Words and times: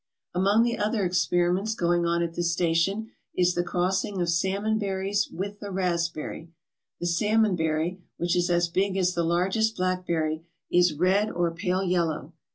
Among 0.33 0.63
the 0.63 0.79
other 0.79 1.05
experiments 1.05 1.75
going 1.75 2.07
on 2.07 2.23
at 2.23 2.33
this 2.33 2.51
station 2.51 3.11
is 3.35 3.53
the 3.53 3.63
crossing 3.63 4.19
of 4.19 4.29
salmonberries 4.29 5.29
with 5.29 5.59
the 5.59 5.69
raspberry. 5.69 6.49
The 6.99 7.05
salmonberry, 7.05 8.01
which 8.17 8.35
is 8.35 8.49
as 8.49 8.67
big 8.67 8.97
as 8.97 9.13
the 9.13 9.21
largest 9.23 9.75
blackberry, 9.77 10.43
is 10.71 10.95
red 10.95 11.29
or 11.29 11.51
pale 11.53 11.83
yellow. 11.83 12.33